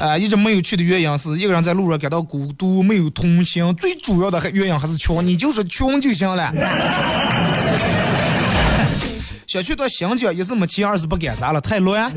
[0.00, 3.72] 啊，一直没有去的原因是一个人在路上感到孤独，没有同行。
[3.76, 6.52] 最主要的原因还是穷，你就是穷就行了。
[9.46, 11.60] 想去到新疆，一是没钱，二是不敢，咋了？
[11.60, 12.12] 太乱。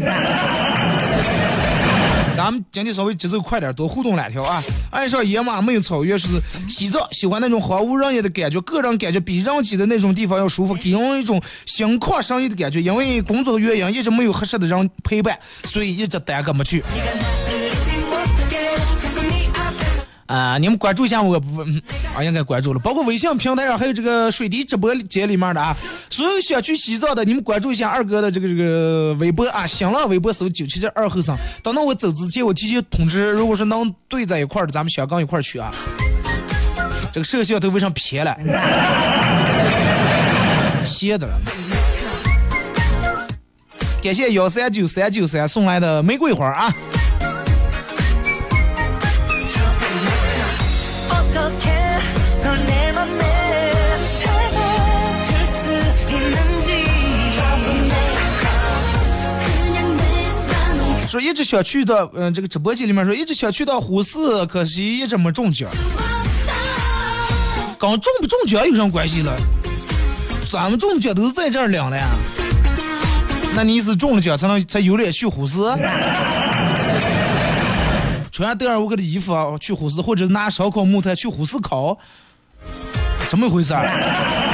[2.33, 4.63] 咱们今天稍微节奏快点，多互动两条啊！
[4.89, 6.27] 爱上野马没有草原，是
[6.69, 12.81] 西藏，喜欢那种荒无人烟的感觉，个人感觉比人挤的那种地方要舒服，给人一种心旷神怡的感觉。
[12.81, 16.83] 因为工作的原因，一直没有合适的人陪伴，所以一直耽搁没去。
[20.31, 21.35] 啊，你们关注一下我，
[22.15, 22.79] 啊，应该关注了。
[22.79, 25.75] 包括微信平台上还有这个水滴直播间里面的啊，
[26.09, 31.35] 所有想去洗澡的，你们关注一下二哥的这个这个微博啊，新浪微博搜九七七二后生。
[31.61, 35.69] 等到我走之前，我提前通知，如果说能对在一块的，咱们小刚一块去啊。
[37.11, 38.33] 这个摄像头为啥撇了？
[40.85, 41.33] 歇的了。
[44.01, 46.73] 感谢幺三九三九三送来的玫瑰花啊。
[61.11, 65.69] 说一直想去到，嗯，这个直播间里面说一直想去到呼市，可惜一直没中奖。
[67.77, 69.37] 跟中不中奖有什么关系了？
[70.49, 72.07] 咱们中奖都是在这儿领的呀。
[73.53, 75.57] 那你是中了奖才能才有脸去呼市？
[78.31, 81.97] 穿德尔沃克的衣服去呼市，或者拿烧烤木炭去呼市烤，
[83.27, 84.50] 怎么回事儿？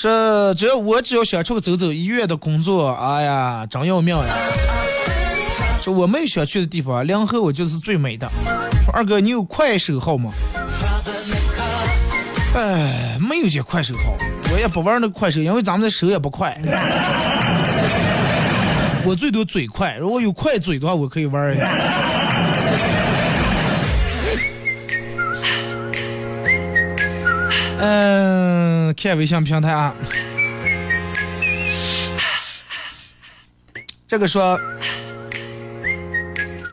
[0.00, 4.24] 说只要我只要想出去走走，医院的工作，哎呀，真要命呀！
[5.82, 8.26] 说我没有想去的地方，两河我就是最美的。
[8.82, 10.32] 说二哥，你有快手号吗？
[12.54, 14.16] 哎，没有这快手号，
[14.50, 16.58] 我也不玩那快手，因为咱们的手也不快。
[19.04, 21.70] 我最多嘴快，如果有快嘴的话，我可以玩一下。
[27.82, 29.94] 嗯，看微信平台啊。
[34.06, 34.58] 这个说，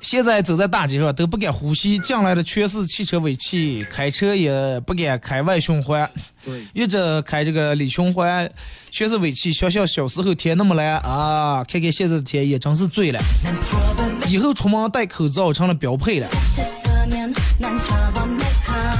[0.01, 6.09] 现在走在大街上都不敢呼吸，进来的全是汽车尾气，开车也不敢开外循环，
[6.73, 8.49] 一直开这个里循环，
[8.89, 9.53] 全是尾气。
[9.53, 13.19] 想想小时候天那么蓝啊，看看现在的天也真是醉了。
[14.27, 16.27] 以后出门戴口罩成了标配了。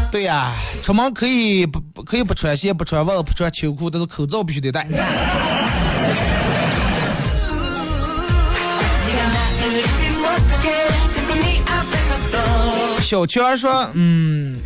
[0.09, 4.87] 对呀，出门可以不可以不穿鞋、不穿袜子、不穿秋裤，但是口罩必须得戴。
[13.01, 14.59] 小强说：“嗯，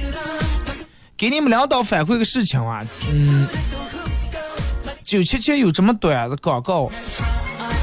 [1.17, 3.47] 给你们领导反馈个事情啊，嗯，
[5.03, 6.89] 九七七有这么短的广告。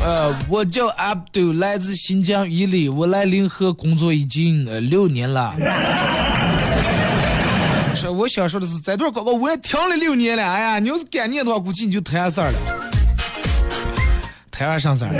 [0.02, 5.54] 呃，我叫阿杜，来自新疆伊犁，我来临河工作已经呃六年了。”
[7.98, 10.42] 说我想说的是，这段广告我也听了六年了。
[10.42, 12.58] 哎呀，你要是干念的话，估计你就摊事儿了，
[14.52, 15.10] 摊上事儿。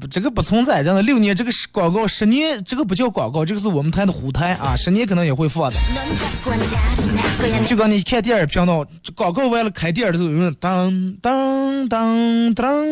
[0.00, 5.76] 不，这个不存在，真的六年这个是广告，十年这个不叫广告，这个是我们台的虎台啊，十年可能也会放的。
[7.66, 12.84] 就跟你看电影频道，广告完了开电影的时候，有人当当当当。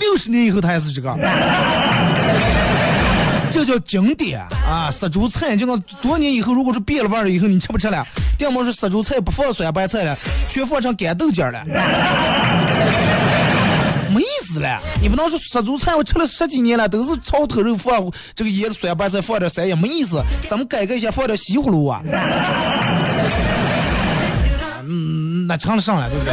[0.00, 1.14] 六十年以后他还是这个，
[3.50, 4.90] 这叫经典啊！
[4.90, 8.04] 杀猪菜就那多年以后，如果是变了味儿以后，你吃不吃了？
[8.38, 10.16] 要么是杀猪菜不放酸白菜了，
[10.48, 11.62] 全放成干豆角了，
[14.08, 14.80] 没意思了。
[15.02, 20.22] 你不能说杀猪菜我吃了十几年了，都是炒头肉放这个盐酸白菜放点山药，没意思。
[20.48, 22.02] 咱们改革一下，放点西葫芦啊。
[24.82, 26.32] 嗯，那成了上了，对不对？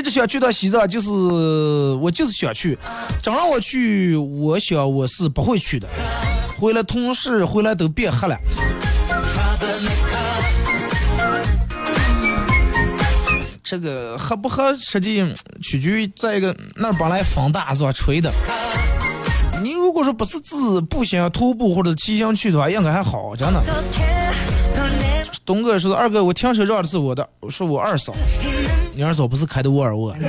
[0.00, 1.10] 一直想去到西藏，就是
[2.00, 2.78] 我就是想去，
[3.22, 5.86] 真让我去，我想我是不会去的。
[6.58, 8.34] 回来同事回来都变黑了。
[13.62, 15.22] 这个喝不喝，实际
[15.60, 18.32] 取决于在一个那本来风大是吧，吹的。
[19.62, 23.62] 你如果说不是自步行、徒步或者骑行去的话，应该还好，真的。
[25.44, 28.14] 东哥说：“二哥，我停车让的是我的，是我二嫂。
[28.94, 30.14] 你二嫂不是开的沃尔沃？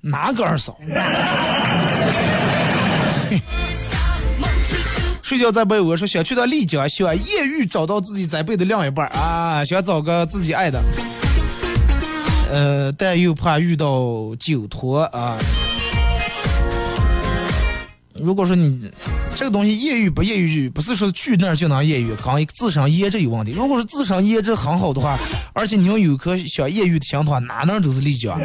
[0.00, 0.76] 哪个二嫂？
[5.22, 10.82] 睡觉在被窝说想去到丽江，希望艳遇找到自己在被的另一半啊，想找个自己爱的，
[12.52, 15.38] 呃，但又怕遇到酒托啊。
[18.22, 18.90] 如果说你。”
[19.34, 23.52] 这个东西业余不业余，不是说去那儿就能业余，刚一自身颜值有问题。
[23.52, 25.18] 如果是自身颜值很好的话，
[25.54, 28.38] 而且你要有颗想业余的心的话，哪能都是丽江。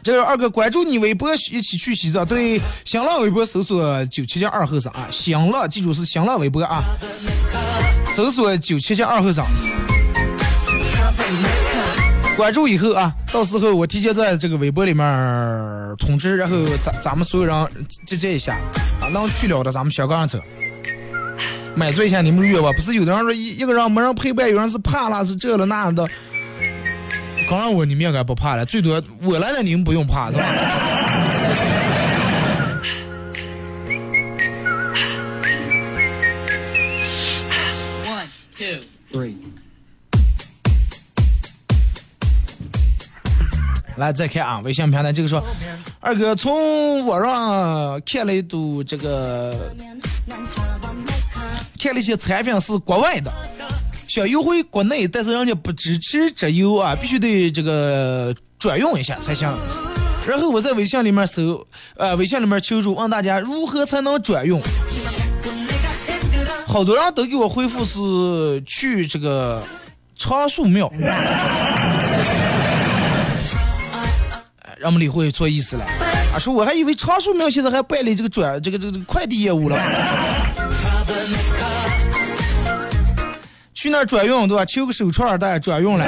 [0.00, 2.24] 这个二哥关注你微博，一起去西藏。
[2.24, 6.84] 对，新浪微博搜索九七七二后生啊，新浪记住是新浪微博啊，
[8.14, 9.44] 搜索九七七二后生。
[12.36, 15.04] 关注以后啊，到时候我提前在这个微博里面
[15.98, 17.68] 通知，然后咱咱们所有人
[18.04, 18.56] 集结一下
[19.00, 20.40] 啊，能去了的咱们香港走，
[21.76, 22.74] 满足一下你们的愿望。
[22.74, 26.08] 不是有的人说一一个人没人陪伴，有人是怕了，是这了那了的。
[27.48, 30.44] 刚让我你们应该不怕了，最多我来了你们不用怕，是吧
[38.06, 38.26] ？One,
[38.56, 38.80] two,
[39.12, 39.36] three.
[44.02, 45.40] 来再看啊，微信平台这个说，
[46.00, 49.54] 二哥从网上看了一组这个，
[51.78, 53.32] 看了一些产品是国外的，
[54.08, 59.48] 想邮回国内，但是人家不支持直邮啊，必须得这个转运一下才行。
[60.26, 61.64] 然后我在微信里面搜，
[61.96, 64.60] 呃，微信里面求助问大家如何才能转运，
[66.66, 69.62] 好多人都给我回复是去这个
[70.18, 70.92] 长树庙。
[74.82, 75.84] 让我们理会错意思了，
[76.34, 79.78] 啊，说我还以为长树庙现在还办理这个转这个这个这个快递业务了，
[83.72, 84.64] 去那儿转运对吧？
[84.64, 86.04] 求个手串大家转运了。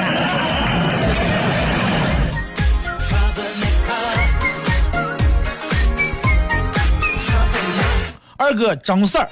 [8.35, 9.29] 二哥张四儿，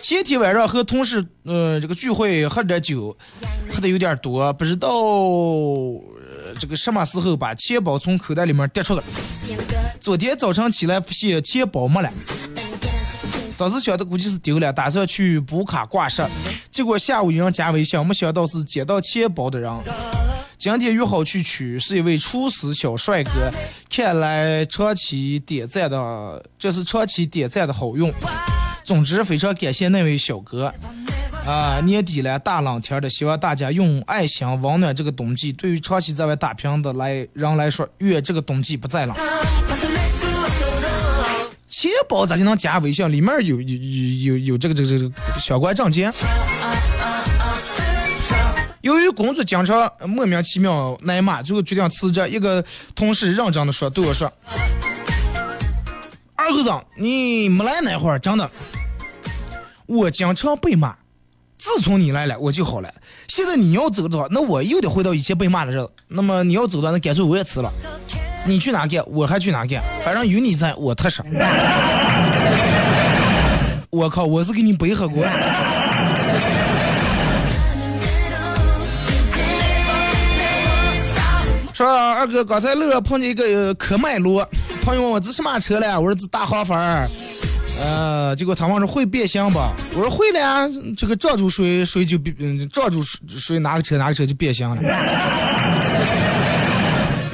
[0.00, 3.14] 前天晚上和同事呃这个聚会喝点酒，
[3.74, 4.88] 喝的有点多，不知道。
[6.58, 9.02] 这个什么时候把钱包从口袋里面跌出来？
[10.00, 12.10] 昨天早晨起来发现钱包没了，
[13.56, 16.22] 当时想的估计是丢了，打算去补卡挂失，
[16.70, 19.72] 结果下午有人加微信，没想到是捡到钱包的人。
[20.58, 23.50] 今天约好去取，是一位厨师小帅哥，
[23.90, 28.12] 看来长期点赞的，这是长期点赞的好用。
[28.84, 30.72] 总之非常感谢那位小哥。
[31.46, 35.52] 啊，年底了，大冷天的，希望大家用爱心温暖这个冬季。
[35.52, 39.14] 对于长期在外打拼的来人来说，愿这个冬季不再冷。
[41.68, 43.12] 钱包咋就能加微信？
[43.12, 46.10] 里面有有有有有这个这个这个相关证件。
[48.80, 52.26] 由于工作经常莫名其妙挨骂，最后决定辞职。
[52.30, 52.64] 一个
[52.94, 54.32] 同事认真的说，对我说
[56.36, 58.50] ：“二狗子，你没来那会儿，真的，
[59.84, 60.96] 我经常被骂。”
[61.64, 62.92] 自从你来了，我就好了。
[63.26, 65.90] 现在你要走的话，那我又得回到以前被骂的日子。
[66.08, 67.72] 那么你要走的，那干脆我也辞了。
[68.44, 71.22] 你去哪干，我还去哪干，反正有你在我踏实。
[73.88, 75.24] 我靠，我是给你背黑锅。
[81.72, 84.46] 说二哥，刚才路上碰见一个科迈罗，
[84.84, 85.86] 朋友问我这什么车嘞？
[85.96, 86.76] 我说这大黄蜂。
[87.80, 89.72] 呃，结果他问说会变形吧？
[89.94, 94.80] 我说会了呀，这个撞住谁谁就变，撞住谁谁哪个车哪个车就变形了。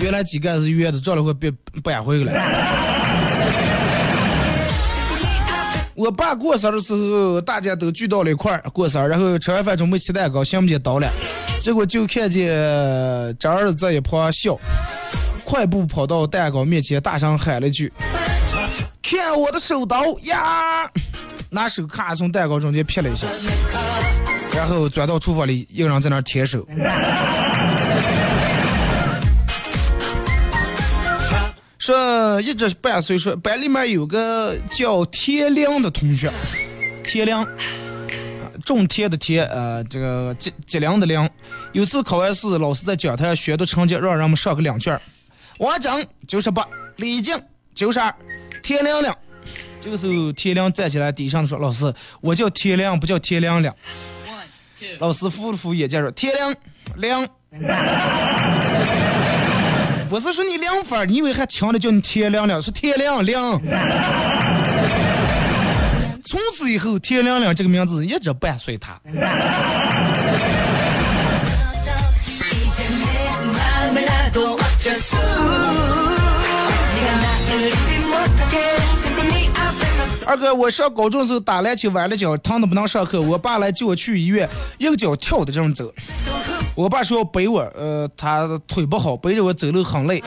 [0.00, 2.40] 原来机盖是圆的，撞了会变变回来了。
[5.94, 11.06] 我爸过生日的时候，大家都聚到了一块儿过生日，然后吃完饭准备切蛋糕，想不起刀了，
[11.60, 12.48] 结果就看见
[13.38, 14.58] 这儿子在一旁笑，
[15.44, 17.92] 快步跑到蛋糕面前，大声喊了一句
[19.10, 20.88] ：“骗我的手刀呀！”
[21.50, 23.26] 拿手咔从蛋糕中间撇了一下，
[24.54, 26.64] 然后转到厨房里，一个人在那儿舔手。
[31.76, 36.30] 说一直伴随，说班里面有个叫田亮的同学，
[37.02, 37.44] 田亮，
[38.64, 41.28] 种田的田，呃，这个吉吉良的良。
[41.72, 45.00] 有次考完试，老师在讲台宣读成绩，让人们上个两卷。
[45.58, 47.36] 王正九十八，李静
[47.74, 48.14] 九十二，
[48.62, 49.16] 天亮亮。
[49.80, 53.74] 这个时候，天亮站起来，低声说：“老师，我叫天亮，不叫天亮亮。”
[54.98, 56.54] 老师扶了扶眼镜说：“天亮
[56.96, 57.26] 亮。
[60.08, 63.60] ”不是说你两分你以为还强的叫你天亮亮，是天亮亮。
[66.24, 69.00] 从此以后，天亮亮这个名字一直伴随他。
[80.26, 85.92] 二哥，我上高中时候打篮球崴了脚，疼的不能上课，我爸来接我去医院，一个脚跳的这么走。
[86.76, 90.22] 我爸说要背我，呃，他腿不好，背着我走路很累。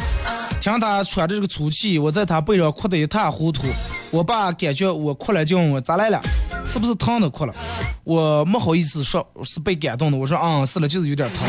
[0.60, 3.64] 听他喘着这个粗气，我在他背上哭得一塌糊涂。
[4.12, 6.22] 我爸感觉我哭了，就问我咋来了，
[6.68, 7.54] 是不是疼的哭了？
[8.04, 10.18] 我没好意思说，是被感动的。
[10.18, 11.40] 我说，嗯，是了，就是有点疼。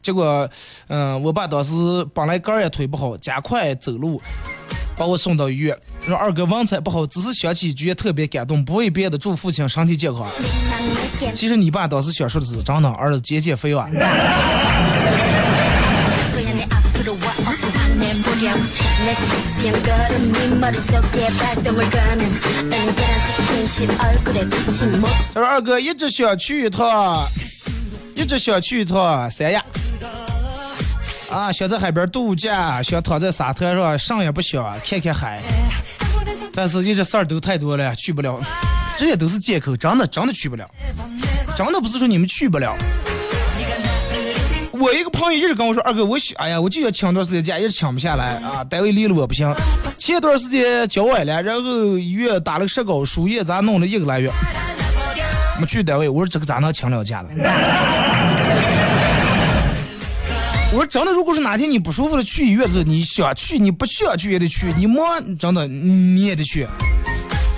[0.00, 0.48] 结果，
[0.86, 1.72] 嗯，我爸当时
[2.14, 4.22] 本来个儿也腿不好，加快走路，
[4.96, 5.76] 把我送到医院。
[6.04, 10.26] 说二哥文采不好，只是想起一句特别感动，不为别的，祝父亲身体健康。
[11.34, 13.88] 其实你爸当时想说的是，真的儿子减减肥哇。
[25.34, 27.26] 他说二哥一直想去一趟，
[28.14, 29.64] 一直想去一趟三亚。
[31.30, 35.42] 啊，想在海边度假，想躺在沙滩上，上也不想，看看海。
[36.54, 38.40] 但是，一直事儿都太多了，去不了。
[38.96, 40.66] 这些都是借口，真的真的去不了。
[41.54, 42.74] 真的不是说你们去不了。
[44.72, 49.52] 我一个朋友一直跟我说，二哥，我想哎呀，我就要请段时间假，一直请不下来啊，单位离了我不行。
[49.98, 54.30] 前段时间脚崴了，然后医院打了个石膏，输液，咱弄了一个来月，
[55.58, 56.08] 没去单位。
[56.08, 57.28] 我说这个咋能请了假了？
[60.72, 65.04] 我说真的，如果是哪天你不舒服了，去医院子，你想去，你不想去也得去，你忙
[65.38, 66.66] 真的你也得去，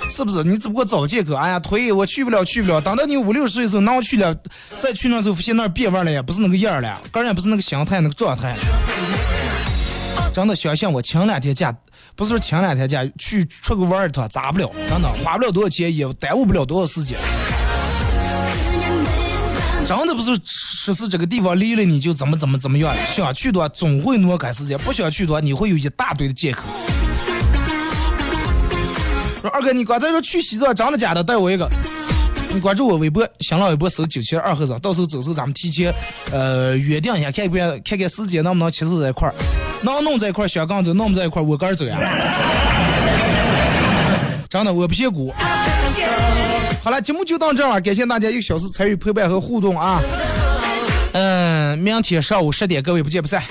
[0.09, 0.43] 是不是？
[0.43, 2.79] 你只不过找借口，哎呀，腿我去不了，去不了。
[2.79, 4.35] 等到你五六十岁的时候，能去了，
[4.79, 8.55] 再去那时候发现那儿变味了，也不是那个样了，个人也不是那个心态，那个状态。
[10.31, 11.75] 真的想想我请两天假，
[12.15, 14.71] 不是说请两天假去出个玩一趟，咋不了？
[14.87, 17.17] 真的花不了多少钱，也耽误不了多少时间。
[19.89, 26.61] 真的不是说是这个地方离了你就怎么怎么怎么样了，想去的话总会挪开时间，不想去的话你会有一大堆的借口。
[29.41, 31.23] 说二哥，你刚才说去西藏，真的假的？
[31.23, 31.67] 带我一个。
[32.53, 35.91] 你关注我微博，新浪微博搜九七二和尚，到时候走时候咱们提前
[36.31, 39.33] 呃约定一下，看看看看时间能不能牵手在一块儿，
[39.81, 41.97] 能弄在一块儿，香港走，弄不在一块儿，我个人走呀。
[44.47, 45.33] 真的，我不嫌苦。
[46.81, 50.01] 好了，节目就到这儿，感谢大家一个小时参与陪伴和互动啊！
[51.13, 53.43] 嗯，明天上午十点，各位不见不散。